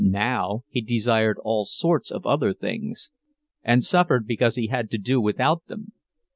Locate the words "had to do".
4.65-5.21